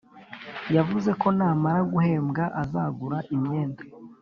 [0.75, 3.83] yavuze ko namara guhembwa azagura imyenda